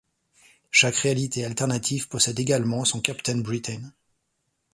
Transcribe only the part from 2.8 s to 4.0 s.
son Captain Britain.